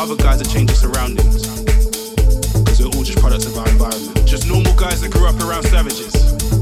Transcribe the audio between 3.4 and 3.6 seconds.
of